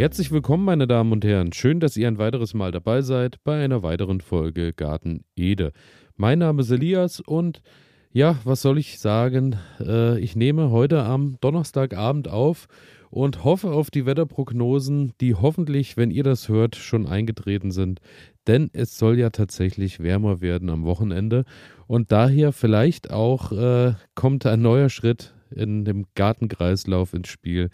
[0.00, 1.52] Herzlich willkommen, meine Damen und Herren.
[1.52, 5.72] Schön, dass ihr ein weiteres Mal dabei seid bei einer weiteren Folge Garten Ede.
[6.16, 7.60] Mein Name ist Elias und
[8.10, 9.56] ja, was soll ich sagen?
[9.78, 12.66] Äh, ich nehme heute am Donnerstagabend auf
[13.10, 18.00] und hoffe auf die Wetterprognosen, die hoffentlich, wenn ihr das hört, schon eingetreten sind.
[18.46, 21.44] Denn es soll ja tatsächlich wärmer werden am Wochenende.
[21.86, 27.68] Und daher vielleicht auch äh, kommt ein neuer Schritt in dem Gartenkreislauf ins Spiel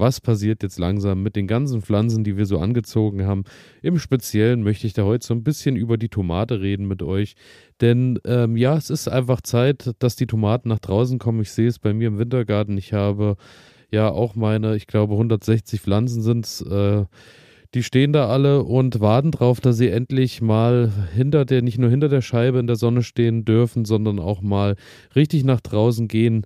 [0.00, 3.44] was passiert jetzt langsam mit den ganzen Pflanzen, die wir so angezogen haben.
[3.82, 7.34] Im Speziellen möchte ich da heute so ein bisschen über die Tomate reden mit euch.
[7.80, 11.42] Denn ähm, ja, es ist einfach Zeit, dass die Tomaten nach draußen kommen.
[11.42, 12.76] Ich sehe es bei mir im Wintergarten.
[12.78, 13.36] Ich habe
[13.90, 16.62] ja auch meine, ich glaube 160 Pflanzen sind es.
[16.62, 17.04] Äh,
[17.74, 21.88] die stehen da alle und warten drauf, dass sie endlich mal hinter der, nicht nur
[21.88, 24.74] hinter der Scheibe in der Sonne stehen dürfen, sondern auch mal
[25.14, 26.44] richtig nach draußen gehen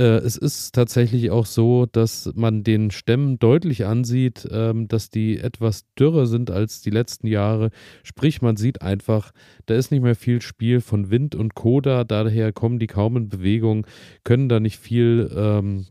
[0.00, 5.84] es ist tatsächlich auch so, dass man den Stämmen deutlich ansieht, ähm, dass die etwas
[5.98, 7.70] dürrer sind als die letzten Jahre.
[8.02, 9.32] Sprich, man sieht einfach,
[9.66, 13.28] da ist nicht mehr viel Spiel von Wind und Koda, daher kommen die kaum in
[13.28, 13.86] Bewegung,
[14.24, 15.86] können da nicht viel ähm,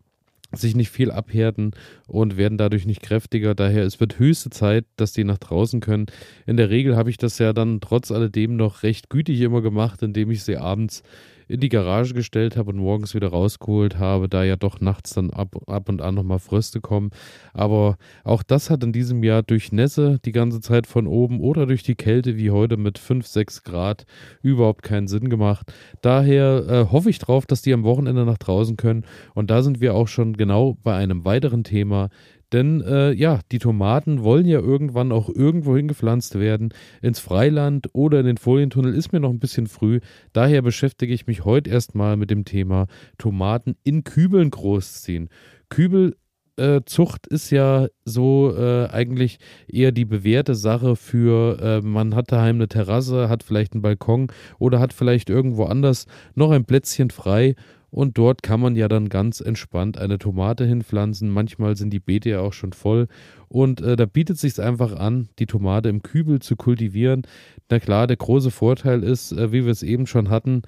[0.53, 1.71] sich nicht viel abhärten
[2.07, 3.55] und werden dadurch nicht kräftiger.
[3.55, 6.05] Daher es wird höchste Zeit, dass die nach draußen können.
[6.45, 10.01] In der Regel habe ich das ja dann trotz alledem noch recht gütig immer gemacht,
[10.01, 11.03] indem ich sie abends
[11.47, 15.29] in die Garage gestellt habe und morgens wieder rausgeholt habe, da ja doch nachts dann
[15.29, 17.11] ab, ab und an nochmal Fröste kommen.
[17.53, 21.66] Aber auch das hat in diesem Jahr durch Nässe die ganze Zeit von oben oder
[21.66, 24.05] durch die Kälte wie heute mit 5, 6 Grad
[24.41, 25.71] überhaupt keinen Sinn gemacht.
[26.01, 29.05] Daher äh, hoffe ich drauf, dass die am Wochenende nach draußen können.
[29.33, 32.09] Und da sind wir auch schon genau bei einem weiteren Thema,
[32.55, 36.69] denn äh, ja, die Tomaten wollen ja irgendwann auch irgendwo hingepflanzt werden.
[37.01, 39.99] Ins Freiland oder in den Folientunnel ist mir noch ein bisschen früh.
[40.31, 45.27] Daher beschäftige ich mich heute erstmal mit dem Thema Tomaten in Kübeln großziehen.
[45.67, 52.31] Kübelzucht äh, ist ja so äh, eigentlich eher die bewährte Sache für, äh, man hat
[52.31, 54.27] daheim eine Terrasse, hat vielleicht einen Balkon
[54.59, 56.05] oder hat vielleicht irgendwo anders
[56.35, 57.55] noch ein Plätzchen frei
[57.95, 61.29] und dort kann man ja dann ganz entspannt eine Tomate hinpflanzen.
[61.29, 63.07] Manchmal sind die Beete ja auch schon voll.
[63.47, 67.22] Und äh, da bietet es sich einfach an, die Tomate im Kübel zu kultivieren.
[67.69, 70.63] Na klar, der große Vorteil ist, äh, wie wir es eben schon hatten,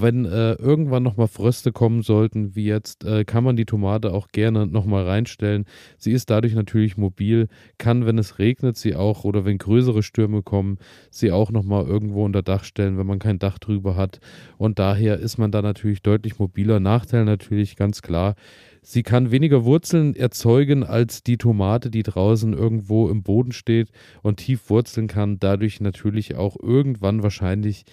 [0.00, 4.28] wenn äh, irgendwann nochmal Fröste kommen sollten, wie jetzt, äh, kann man die Tomate auch
[4.28, 5.64] gerne nochmal reinstellen.
[5.96, 7.48] Sie ist dadurch natürlich mobil,
[7.78, 10.78] kann, wenn es regnet, sie auch oder wenn größere Stürme kommen,
[11.10, 14.20] sie auch nochmal irgendwo unter Dach stellen, wenn man kein Dach drüber hat.
[14.56, 16.80] Und daher ist man da natürlich deutlich mobiler.
[16.80, 18.34] Nachteil natürlich ganz klar.
[18.82, 23.90] Sie kann weniger Wurzeln erzeugen als die Tomate, die draußen irgendwo im Boden steht
[24.22, 25.38] und tief wurzeln kann.
[25.38, 27.84] Dadurch natürlich auch irgendwann wahrscheinlich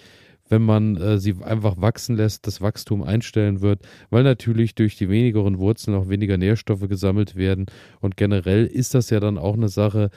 [0.50, 5.10] wenn man äh, sie einfach wachsen lässt, das Wachstum einstellen wird, weil natürlich durch die
[5.10, 7.66] wenigeren Wurzeln auch weniger Nährstoffe gesammelt werden.
[8.00, 10.10] Und generell ist das ja dann auch eine Sache,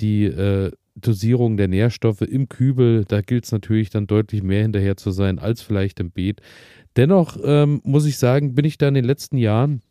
[0.00, 4.96] die äh, Dosierung der Nährstoffe im Kübel, da gilt es natürlich dann deutlich mehr hinterher
[4.96, 6.40] zu sein als vielleicht im Beet.
[6.96, 9.82] Dennoch ähm, muss ich sagen, bin ich da in den letzten Jahren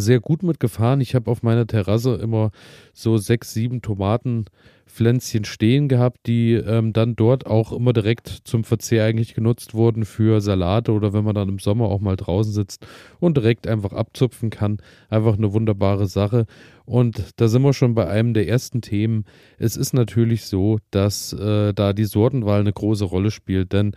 [0.00, 1.00] sehr gut mitgefahren.
[1.00, 2.50] Ich habe auf meiner Terrasse immer
[2.92, 9.04] so sechs, sieben Tomatenpflänzchen stehen gehabt, die ähm, dann dort auch immer direkt zum Verzehr
[9.04, 12.86] eigentlich genutzt wurden für Salate oder wenn man dann im Sommer auch mal draußen sitzt
[13.20, 14.78] und direkt einfach abzupfen kann.
[15.08, 16.46] Einfach eine wunderbare Sache.
[16.84, 19.24] Und da sind wir schon bei einem der ersten Themen.
[19.58, 23.94] Es ist natürlich so, dass äh, da die Sortenwahl eine große Rolle spielt, denn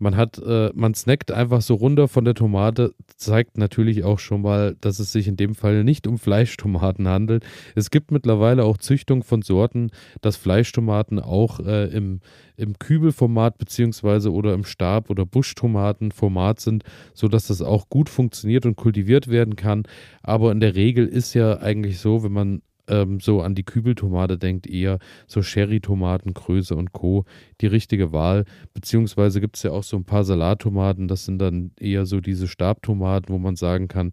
[0.00, 4.42] man hat, äh, man snackt einfach so runter von der Tomate, zeigt natürlich auch schon
[4.42, 7.44] mal, dass es sich in dem Fall nicht um Fleischtomaten handelt.
[7.74, 9.90] Es gibt mittlerweile auch Züchtung von Sorten,
[10.22, 12.20] dass Fleischtomaten auch äh, im,
[12.56, 18.76] im Kübelformat beziehungsweise oder im Stab- oder Buschtomatenformat sind, sodass das auch gut funktioniert und
[18.76, 19.82] kultiviert werden kann.
[20.22, 24.36] Aber in der Regel ist ja eigentlich so, wenn man ähm, so an die Kübeltomate
[24.36, 27.24] denkt, eher so Sherry-Tomaten, Größe und Co.
[27.60, 28.44] die richtige Wahl.
[28.74, 32.48] Beziehungsweise gibt es ja auch so ein paar Salattomaten, das sind dann eher so diese
[32.48, 34.12] Stabtomaten, wo man sagen kann,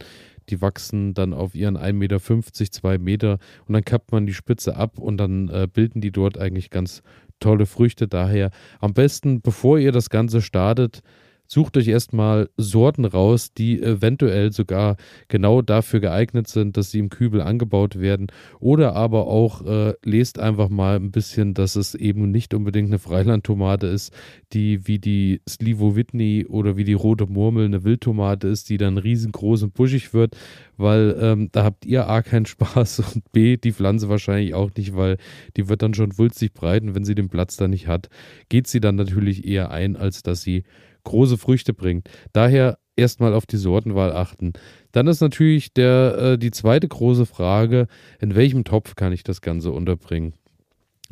[0.50, 4.78] die wachsen dann auf ihren 1,50 Meter, 2 Meter und dann kappt man die Spitze
[4.78, 7.02] ab und dann äh, bilden die dort eigentlich ganz
[7.40, 8.08] tolle Früchte.
[8.08, 11.02] Daher am besten, bevor ihr das Ganze startet,
[11.48, 14.98] Sucht euch erstmal Sorten raus, die eventuell sogar
[15.28, 18.28] genau dafür geeignet sind, dass sie im Kübel angebaut werden.
[18.60, 23.00] Oder aber auch äh, lest einfach mal ein bisschen, dass es eben nicht unbedingt eine
[23.00, 24.14] Freilandtomate ist,
[24.54, 28.98] die wie die Slivo Whitney oder wie die rote Murmel eine Wildtomate ist, die dann
[28.98, 30.36] riesengroß und buschig wird,
[30.78, 34.96] weil ähm, da habt ihr A keinen Spaß und B die Pflanze wahrscheinlich auch nicht,
[34.96, 35.18] weil
[35.56, 38.10] die wird dann schon wulzig breiten, wenn sie den Platz da nicht hat,
[38.50, 40.64] geht sie dann natürlich eher ein, als dass sie
[41.08, 42.10] große Früchte bringt.
[42.34, 44.54] Daher erstmal auf die Sortenwahl achten.
[44.92, 47.88] Dann ist natürlich der, äh, die zweite große Frage,
[48.20, 50.34] in welchem Topf kann ich das Ganze unterbringen?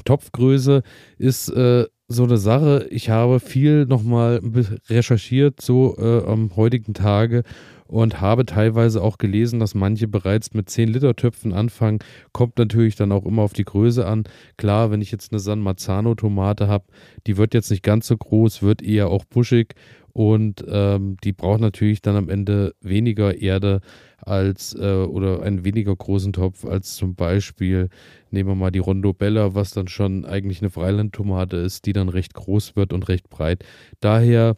[0.03, 0.83] Topfgröße
[1.18, 2.88] ist äh, so eine Sache.
[2.89, 4.42] Ich habe viel nochmal
[4.89, 7.44] recherchiert, so äh, am heutigen Tage
[7.88, 12.00] und habe teilweise auch gelesen, dass manche bereits mit 10 Liter Töpfen anfangen.
[12.34, 14.24] Kommt natürlich dann auch immer auf die Größe an.
[14.58, 16.86] Klar, wenn ich jetzt eine San Marzano Tomate habe,
[17.28, 19.76] die wird jetzt nicht ganz so groß, wird eher auch buschig
[20.16, 23.82] und ähm, die braucht natürlich dann am Ende weniger Erde
[24.18, 27.90] als äh, oder einen weniger großen Topf als zum Beispiel,
[28.31, 32.08] nehmen wir mal die Rondo Bella, was dann schon eigentlich eine Freilandtomate ist, die dann
[32.08, 33.66] recht groß wird und recht breit.
[34.00, 34.56] Daher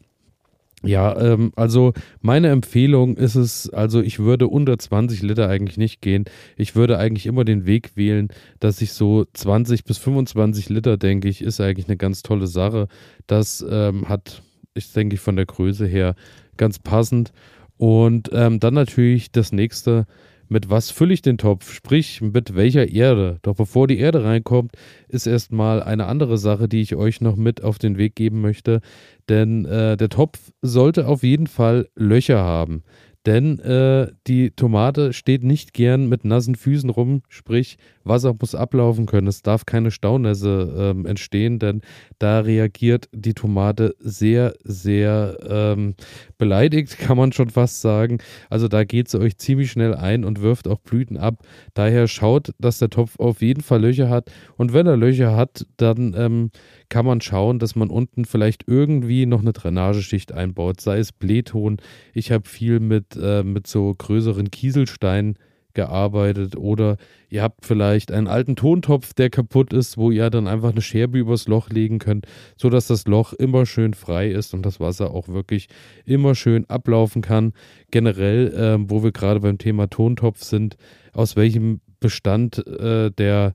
[0.84, 6.02] ja, ähm, also meine Empfehlung ist es, also ich würde unter 20 Liter eigentlich nicht
[6.02, 6.26] gehen.
[6.56, 8.30] Ich würde eigentlich immer den Weg wählen,
[8.60, 12.88] dass ich so 20 bis 25 Liter, denke ich, ist eigentlich eine ganz tolle Sache.
[13.26, 14.44] Das ähm, hat
[14.78, 16.16] ist, denke ich, von der Größe her
[16.56, 17.34] ganz passend.
[17.78, 20.06] Und ähm, dann natürlich das nächste,
[20.50, 21.72] mit was fülle ich den Topf?
[21.72, 23.40] Sprich, mit welcher Erde?
[23.42, 24.72] Doch bevor die Erde reinkommt,
[25.08, 28.82] ist erstmal eine andere Sache, die ich euch noch mit auf den Weg geben möchte.
[29.30, 32.84] Denn äh, der Topf sollte auf jeden Fall Löcher haben.
[33.28, 39.06] Denn äh, die Tomate steht nicht gern mit nassen Füßen rum, sprich Wasser muss ablaufen
[39.06, 39.28] können.
[39.28, 41.82] Es darf keine Staunässe ähm, entstehen, denn
[42.20, 45.96] da reagiert die Tomate sehr, sehr ähm,
[46.38, 48.20] beleidigt, kann man schon fast sagen.
[48.50, 51.44] Also da geht sie euch ziemlich schnell ein und wirft auch Blüten ab.
[51.74, 54.32] Daher schaut, dass der Topf auf jeden Fall Löcher hat.
[54.56, 56.52] Und wenn er Löcher hat, dann ähm,
[56.90, 61.78] kann man schauen, dass man unten vielleicht irgendwie noch eine Drainageschicht einbaut, sei es Blähton.
[62.14, 65.38] Ich habe viel mit, äh, mit so größeren Kieselsteinen
[65.78, 66.98] gearbeitet oder
[67.30, 71.20] ihr habt vielleicht einen alten Tontopf, der kaputt ist, wo ihr dann einfach eine Scherbe
[71.20, 72.26] übers Loch legen könnt,
[72.58, 75.68] sodass das Loch immer schön frei ist und das Wasser auch wirklich
[76.04, 77.54] immer schön ablaufen kann.
[77.92, 80.78] Generell, äh, wo wir gerade beim Thema Tontopf sind,
[81.14, 83.54] aus welchem Bestand äh, der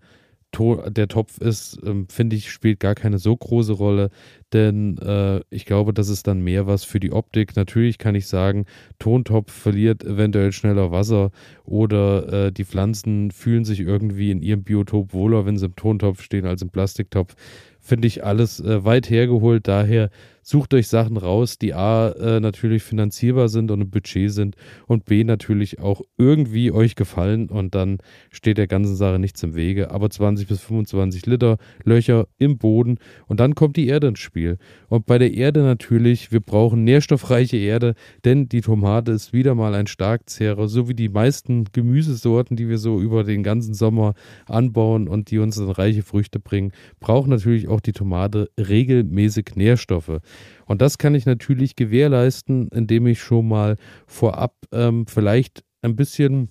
[0.53, 4.11] der Topf ist, ähm, finde ich, spielt gar keine so große Rolle,
[4.53, 7.57] denn äh, ich glaube, das ist dann mehr was für die Optik.
[7.57, 8.67] Natürlich kann ich sagen,
[8.99, 11.31] Tontopf verliert eventuell schneller Wasser
[11.65, 16.23] oder äh, die Pflanzen fühlen sich irgendwie in ihrem Biotop wohler, wenn sie im Tontopf
[16.23, 17.35] stehen, als im Plastiktopf.
[17.85, 19.67] Finde ich alles äh, weit hergeholt.
[19.67, 20.09] Daher
[20.43, 24.57] sucht euch Sachen raus, die A äh, natürlich finanzierbar sind und im Budget sind
[24.87, 27.99] und B natürlich auch irgendwie euch gefallen und dann
[28.31, 29.91] steht der ganzen Sache nichts im Wege.
[29.93, 32.99] Aber 20 bis 25 Liter Löcher im Boden
[33.29, 34.59] und dann kommt die Erde ins Spiel.
[34.89, 37.95] Und bei der Erde natürlich, wir brauchen nährstoffreiche Erde,
[38.25, 42.79] denn die Tomate ist wieder mal ein Starkzehrer, so wie die meisten Gemüsesorten, die wir
[42.79, 44.15] so über den ganzen Sommer
[44.47, 50.21] anbauen und die uns dann reiche Früchte bringen, braucht natürlich auch die Tomate regelmäßig Nährstoffe.
[50.67, 53.77] Und das kann ich natürlich gewährleisten, indem ich schon mal
[54.07, 56.49] vorab ähm, vielleicht ein bisschen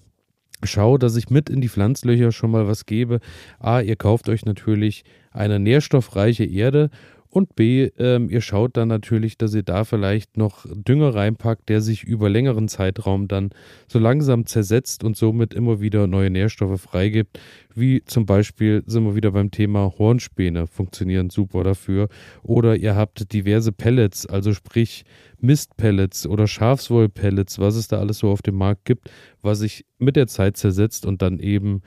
[0.63, 3.19] schaue, dass ich mit in die Pflanzlöcher schon mal was gebe.
[3.59, 6.89] A, ihr kauft euch natürlich eine nährstoffreiche Erde
[7.31, 11.79] und B, ähm, ihr schaut dann natürlich, dass ihr da vielleicht noch Dünger reinpackt, der
[11.79, 13.51] sich über längeren Zeitraum dann
[13.87, 17.39] so langsam zersetzt und somit immer wieder neue Nährstoffe freigibt.
[17.73, 22.09] Wie zum Beispiel sind wir wieder beim Thema Hornspäne, funktionieren super dafür.
[22.43, 25.05] Oder ihr habt diverse Pellets, also sprich
[25.39, 29.09] Mistpellets oder Schafswollpellets, was es da alles so auf dem Markt gibt,
[29.41, 31.81] was sich mit der Zeit zersetzt und dann eben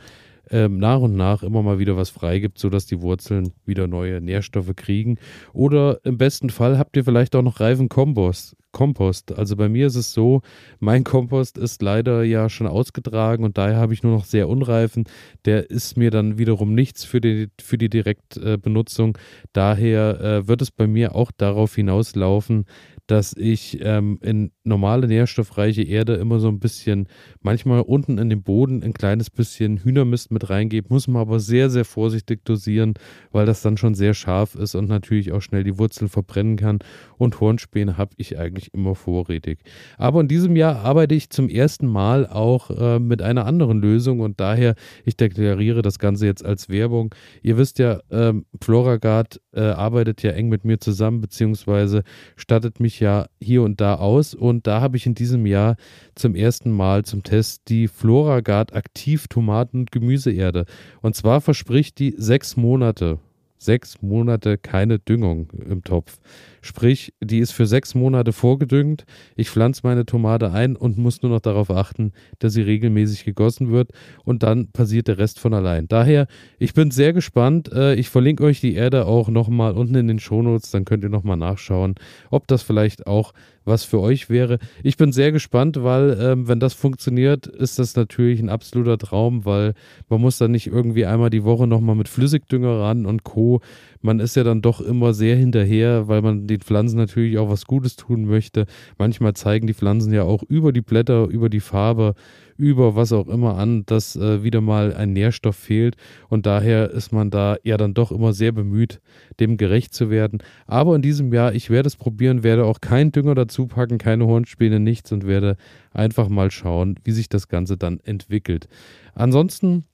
[0.51, 4.75] ähm, nach und nach immer mal wieder was freigibt, sodass die Wurzeln wieder neue Nährstoffe
[4.77, 5.19] kriegen.
[5.53, 8.57] Oder im besten Fall habt ihr vielleicht auch noch reifen Kompost.
[8.75, 9.33] Kompost.
[9.33, 10.43] Also bei mir ist es so,
[10.81, 15.05] mein Kompost ist leider ja schon ausgetragen und daher habe ich nur noch sehr unreifen.
[15.47, 19.17] Der ist mir dann wiederum nichts für die, für die Direktbenutzung.
[19.55, 22.67] Daher äh, wird es bei mir auch darauf hinauslaufen,
[23.07, 27.09] dass ich ähm, in normale nährstoffreiche Erde immer so ein bisschen,
[27.43, 31.69] manchmal unten in den Boden ein kleines bisschen Hühnermist mit reingebe, muss man aber sehr,
[31.69, 32.95] sehr vorsichtig dosieren,
[33.31, 36.79] weil das dann schon sehr scharf ist und natürlich auch schnell die Wurzeln verbrennen kann.
[37.19, 39.59] Und Hornspäne habe ich eigentlich immer vorrätig.
[39.99, 44.21] Aber in diesem Jahr arbeite ich zum ersten Mal auch äh, mit einer anderen Lösung
[44.21, 47.15] und daher, ich deklariere das Ganze jetzt als Werbung.
[47.43, 52.03] Ihr wisst ja, ähm, Floragard äh, arbeitet ja eng mit mir zusammen, beziehungsweise
[52.37, 54.35] stattet mich ja hier und da aus.
[54.35, 55.77] Und da habe ich in diesem Jahr
[56.15, 60.67] zum ersten Mal zum Test die Floragard Aktiv Tomaten- und Gemüseerde.
[61.01, 63.19] Und zwar verspricht die sechs Monate
[63.65, 66.19] sechs Monate keine Düngung im Topf.
[66.65, 69.05] Sprich, die ist für sechs Monate vorgedüngt.
[69.37, 73.71] Ich pflanze meine Tomate ein und muss nur noch darauf achten, dass sie regelmäßig gegossen
[73.71, 73.91] wird
[74.25, 75.89] und dann passiert der Rest von allein.
[75.89, 76.27] Daher,
[76.59, 77.71] ich bin sehr gespannt.
[77.71, 81.11] Äh, ich verlinke euch die Erde auch nochmal unten in den Shownotes, dann könnt ihr
[81.11, 81.97] nochmal nachschauen,
[82.31, 84.59] ob das vielleicht auch was für euch wäre.
[84.83, 89.45] Ich bin sehr gespannt, weil ähm, wenn das funktioniert, ist das natürlich ein absoluter Traum,
[89.45, 89.75] weil
[90.09, 93.61] man muss dann nicht irgendwie einmal die Woche nochmal mit Flüssigdünger ran und Co.
[94.05, 97.65] Man ist ja dann doch immer sehr hinterher, weil man den Pflanzen natürlich auch was
[97.65, 98.67] Gutes tun möchte.
[98.99, 102.15] Manchmal zeigen die Pflanzen ja auch über die Blätter, über die Farbe,
[102.59, 105.97] über was auch immer an, dass äh, wieder mal ein Nährstoff fehlt.
[106.29, 109.01] Und daher ist man da ja dann doch immer sehr bemüht,
[109.41, 110.43] dem gerecht zu werden.
[110.67, 114.27] Aber in diesem Jahr, ich werde es probieren, werde auch keinen Dünger dazu packen, keine
[114.27, 115.57] Hornspäne, nichts und werde
[115.95, 118.69] einfach mal schauen, wie sich das Ganze dann entwickelt.
[119.15, 119.85] Ansonsten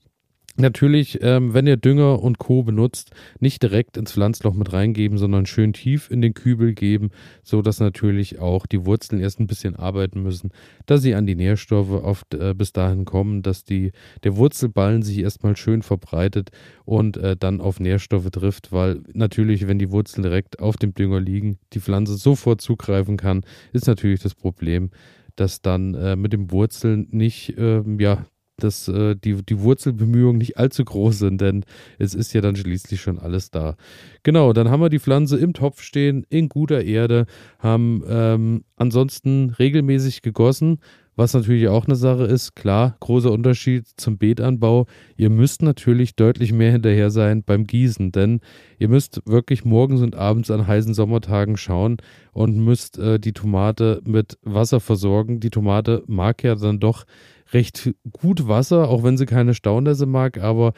[0.56, 2.64] Natürlich, ähm, wenn ihr Dünger und Co.
[2.64, 7.10] benutzt, nicht direkt ins Pflanzloch mit reingeben, sondern schön tief in den Kübel geben,
[7.42, 10.50] so dass natürlich auch die Wurzeln erst ein bisschen arbeiten müssen,
[10.86, 13.92] dass sie an die Nährstoffe oft äh, bis dahin kommen, dass die,
[14.24, 16.50] der Wurzelballen sich erstmal schön verbreitet
[16.84, 21.20] und äh, dann auf Nährstoffe trifft, weil natürlich, wenn die Wurzeln direkt auf dem Dünger
[21.20, 24.90] liegen, die Pflanze sofort zugreifen kann, ist natürlich das Problem,
[25.36, 28.26] dass dann äh, mit den Wurzeln nicht, äh, ja,
[28.62, 31.64] dass äh, die, die Wurzelbemühungen nicht allzu groß sind, denn
[31.98, 33.76] es ist ja dann schließlich schon alles da.
[34.22, 37.26] Genau, dann haben wir die Pflanze im Topf stehen, in guter Erde,
[37.58, 40.78] haben ähm, ansonsten regelmäßig gegossen,
[41.20, 44.86] was natürlich auch eine Sache ist, klar, großer Unterschied zum Beetanbau.
[45.18, 48.40] Ihr müsst natürlich deutlich mehr hinterher sein beim Gießen, denn
[48.78, 51.98] ihr müsst wirklich morgens und abends an heißen Sommertagen schauen
[52.32, 55.40] und müsst äh, die Tomate mit Wasser versorgen.
[55.40, 57.04] Die Tomate mag ja dann doch
[57.52, 60.72] recht gut Wasser, auch wenn sie keine Staunässe mag, aber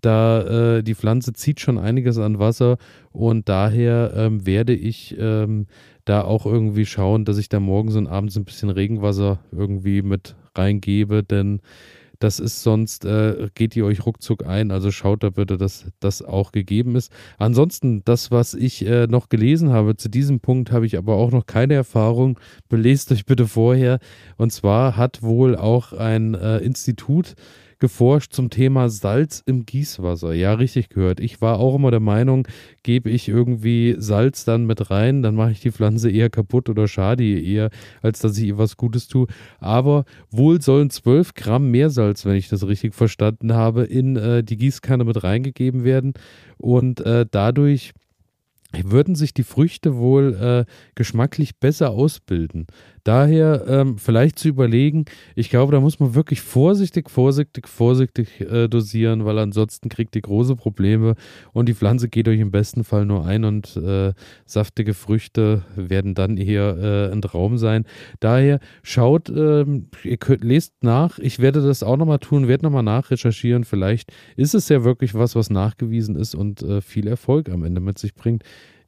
[0.00, 2.76] da äh, die Pflanze zieht schon einiges an Wasser
[3.10, 5.66] und daher ähm, werde ich ähm,
[6.04, 10.36] da auch irgendwie schauen, dass ich da morgens und abends ein bisschen Regenwasser irgendwie mit
[10.54, 11.60] reingebe, denn
[12.24, 14.70] das ist sonst, äh, geht ihr euch ruckzuck ein.
[14.70, 17.12] Also schaut da bitte, dass das auch gegeben ist.
[17.36, 21.32] Ansonsten, das, was ich äh, noch gelesen habe, zu diesem Punkt habe ich aber auch
[21.32, 22.40] noch keine Erfahrung.
[22.70, 23.98] Belest euch bitte vorher.
[24.38, 27.34] Und zwar hat wohl auch ein äh, Institut
[27.84, 30.32] geforscht zum Thema Salz im Gießwasser.
[30.32, 31.20] Ja, richtig gehört.
[31.20, 32.48] Ich war auch immer der Meinung,
[32.82, 36.88] gebe ich irgendwie Salz dann mit rein, dann mache ich die Pflanze eher kaputt oder
[36.88, 37.68] schade eher,
[38.00, 39.26] als dass ich ihr was Gutes tue.
[39.58, 44.56] Aber wohl sollen 12 Gramm Meersalz, wenn ich das richtig verstanden habe, in äh, die
[44.56, 46.14] Gießkanne mit reingegeben werden.
[46.56, 47.92] Und äh, dadurch
[48.82, 50.64] würden sich die Früchte wohl äh,
[50.94, 52.66] geschmacklich besser ausbilden.
[53.04, 58.66] Daher ähm, vielleicht zu überlegen, ich glaube, da muss man wirklich vorsichtig, vorsichtig, vorsichtig äh,
[58.66, 61.14] dosieren, weil ansonsten kriegt ihr große Probleme
[61.52, 64.14] und die Pflanze geht euch im besten Fall nur ein und äh,
[64.46, 67.84] saftige Früchte werden dann eher äh, ein Traum sein.
[68.20, 72.82] Daher schaut, ähm, ihr könnt, lest nach, ich werde das auch nochmal tun, werde nochmal
[72.82, 77.64] nachrecherchieren, vielleicht ist es ja wirklich was, was nachgewiesen ist und äh, viel Erfolg am
[77.64, 78.44] Ende mit sich bringt.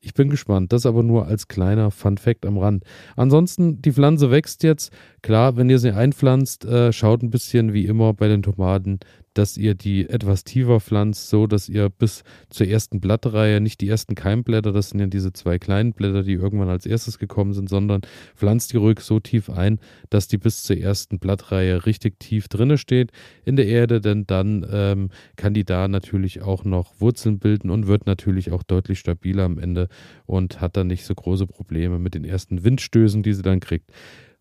[0.06, 0.72] Ich bin gespannt.
[0.72, 2.84] Das aber nur als kleiner Fun Fact am Rand.
[3.16, 4.92] Ansonsten, die Pflanze wächst jetzt.
[5.20, 9.00] Klar, wenn ihr sie einpflanzt, äh, schaut ein bisschen wie immer bei den Tomaten,
[9.38, 13.88] dass ihr die etwas tiefer pflanzt, so dass ihr bis zur ersten Blattreihe, nicht die
[13.88, 17.68] ersten Keimblätter, das sind ja diese zwei kleinen Blätter, die irgendwann als erstes gekommen sind,
[17.68, 18.02] sondern
[18.34, 19.78] pflanzt die ruhig so tief ein,
[20.10, 23.12] dass die bis zur ersten Blattreihe richtig tief drinne steht
[23.44, 27.86] in der Erde, denn dann ähm, kann die da natürlich auch noch Wurzeln bilden und
[27.86, 29.88] wird natürlich auch deutlich stabiler am Ende
[30.24, 33.90] und hat dann nicht so große Probleme mit den ersten Windstößen, die sie dann kriegt.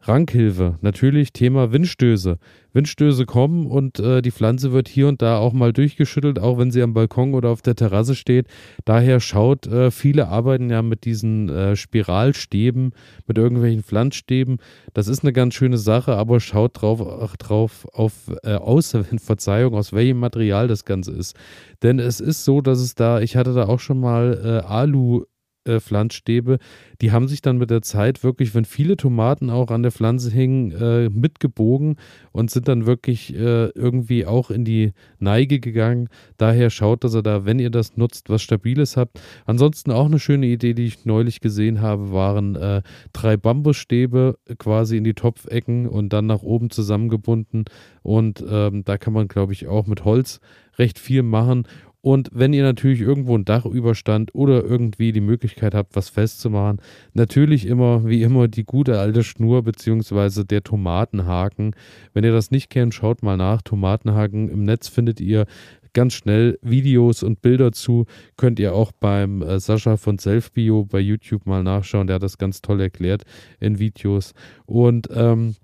[0.07, 2.37] Rankhilfe, natürlich Thema Windstöße.
[2.73, 6.69] Windstöße kommen und äh, die Pflanze wird hier und da auch mal durchgeschüttelt, auch wenn
[6.69, 8.47] sie am Balkon oder auf der Terrasse steht.
[8.83, 12.91] Daher schaut, äh, viele arbeiten ja mit diesen äh, Spiralstäben,
[13.25, 14.57] mit irgendwelchen Pflanzstäben.
[14.93, 19.73] Das ist eine ganz schöne Sache, aber schaut drauf, ach, drauf auf, äh, aus, Verzeihung,
[19.73, 21.35] aus welchem Material das Ganze ist.
[21.81, 25.23] Denn es ist so, dass es da, ich hatte da auch schon mal äh, Alu
[25.65, 26.59] äh, Pflanzstäbe,
[27.01, 30.31] die haben sich dann mit der Zeit wirklich, wenn viele Tomaten auch an der Pflanze
[30.31, 31.97] hingen, äh, mitgebogen
[32.31, 36.09] und sind dann wirklich äh, irgendwie auch in die Neige gegangen.
[36.37, 39.19] Daher schaut, dass ihr da, wenn ihr das nutzt, was Stabiles habt.
[39.45, 42.81] Ansonsten auch eine schöne Idee, die ich neulich gesehen habe, waren äh,
[43.13, 47.65] drei Bambusstäbe quasi in die Topfecken und dann nach oben zusammengebunden.
[48.03, 50.39] Und ähm, da kann man, glaube ich, auch mit Holz
[50.77, 51.67] recht viel machen.
[52.05, 56.79] Und wenn ihr natürlich irgendwo ein Dachüberstand oder irgendwie die Möglichkeit habt, was festzumachen,
[57.15, 61.75] natürlich immer, wie immer, die gute alte Schnur beziehungsweise der Tomatenhaken.
[62.13, 63.63] Wenn ihr das nicht kennt, schaut mal nach.
[63.63, 65.47] Tomatenhaken im Netz findet ihr
[65.93, 68.05] ganz schnell Videos und Bilder zu.
[68.37, 72.05] Könnt ihr auch beim äh, Sascha von Selfbio bei YouTube mal nachschauen.
[72.05, 73.23] Der hat das ganz toll erklärt
[73.59, 74.33] in Videos.
[74.67, 75.55] Und ähm,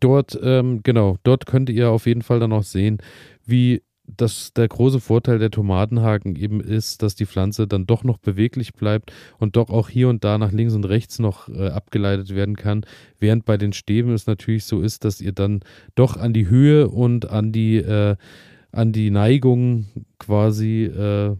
[0.00, 2.98] dort, ähm, genau, dort könnt ihr auf jeden Fall dann auch sehen,
[3.46, 3.80] wie
[4.16, 8.72] dass der große Vorteil der Tomatenhaken eben ist, dass die Pflanze dann doch noch beweglich
[8.72, 12.56] bleibt und doch auch hier und da nach links und rechts noch äh, abgeleitet werden
[12.56, 12.84] kann,
[13.18, 15.60] während bei den Stäben es natürlich so ist, dass ihr dann
[15.94, 18.16] doch an die Höhe und an die, äh,
[18.72, 19.86] an die Neigung
[20.18, 21.36] quasi äh,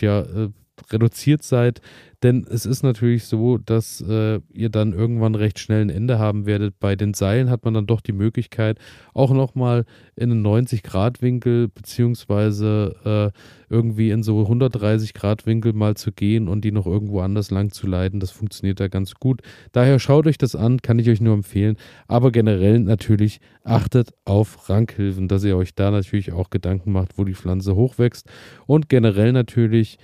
[0.00, 0.48] ja, äh,
[0.90, 1.80] reduziert seid,
[2.24, 6.46] denn es ist natürlich so, dass äh, ihr dann irgendwann recht schnell ein Ende haben
[6.46, 6.80] werdet.
[6.80, 8.78] Bei den Seilen hat man dann doch die Möglichkeit,
[9.12, 9.84] auch nochmal
[10.16, 13.38] in einen 90-Grad-Winkel beziehungsweise äh,
[13.68, 18.20] irgendwie in so 130-Grad-Winkel mal zu gehen und die noch irgendwo anders lang zu leiten.
[18.20, 19.42] Das funktioniert da ganz gut.
[19.72, 21.76] Daher schaut euch das an, kann ich euch nur empfehlen.
[22.08, 27.24] Aber generell natürlich achtet auf Rankhilfen, dass ihr euch da natürlich auch Gedanken macht, wo
[27.24, 28.26] die Pflanze hochwächst.
[28.66, 29.98] Und generell natürlich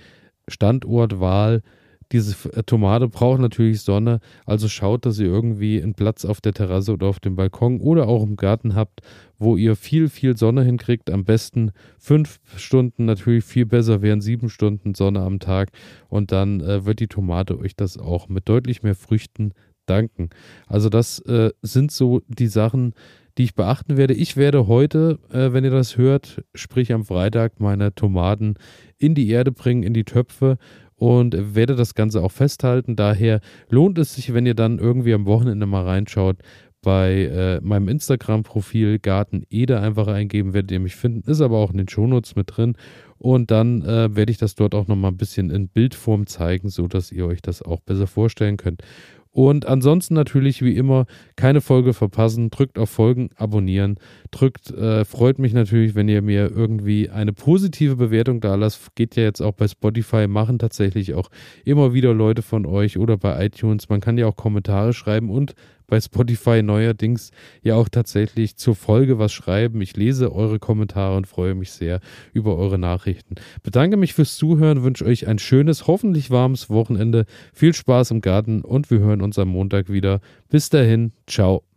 [0.47, 1.63] Standortwahl
[2.11, 6.53] diese äh, Tomate braucht natürlich Sonne, also schaut, dass ihr irgendwie einen Platz auf der
[6.53, 9.01] Terrasse oder auf dem Balkon oder auch im Garten habt,
[9.37, 11.09] wo ihr viel, viel Sonne hinkriegt.
[11.09, 15.71] Am besten fünf Stunden, natürlich viel besser wären sieben Stunden Sonne am Tag.
[16.09, 19.53] Und dann äh, wird die Tomate euch das auch mit deutlich mehr Früchten
[19.85, 20.29] danken.
[20.67, 22.93] Also das äh, sind so die Sachen,
[23.37, 24.13] die ich beachten werde.
[24.13, 28.55] Ich werde heute, äh, wenn ihr das hört, sprich am Freitag, meine Tomaten
[28.97, 30.57] in die Erde bringen, in die Töpfe
[31.01, 32.95] und werde das Ganze auch festhalten.
[32.95, 36.37] Daher lohnt es sich, wenn ihr dann irgendwie am Wochenende mal reinschaut,
[36.83, 41.27] bei äh, meinem Instagram-Profil Garten Ede einfach eingeben, werdet ihr mich finden.
[41.27, 42.75] Ist aber auch in den Shownotes mit drin.
[43.17, 47.11] Und dann äh, werde ich das dort auch nochmal ein bisschen in Bildform zeigen, sodass
[47.11, 48.83] ihr euch das auch besser vorstellen könnt.
[49.33, 51.05] Und ansonsten natürlich wie immer
[51.37, 52.49] keine Folge verpassen.
[52.49, 53.95] Drückt auf Folgen, abonnieren.
[54.29, 58.93] Drückt, äh, freut mich natürlich, wenn ihr mir irgendwie eine positive Bewertung da lasst.
[58.95, 61.29] Geht ja jetzt auch bei Spotify, machen tatsächlich auch
[61.63, 63.87] immer wieder Leute von euch oder bei iTunes.
[63.87, 65.53] Man kann ja auch Kommentare schreiben und
[65.91, 67.31] bei Spotify neuerdings
[67.61, 69.81] ja auch tatsächlich zur Folge was schreiben.
[69.81, 71.99] Ich lese eure Kommentare und freue mich sehr
[72.31, 73.35] über eure Nachrichten.
[73.61, 77.25] Bedanke mich fürs Zuhören, wünsche euch ein schönes, hoffentlich warmes Wochenende.
[77.53, 80.21] Viel Spaß im Garten und wir hören uns am Montag wieder.
[80.49, 81.70] Bis dahin, ciao.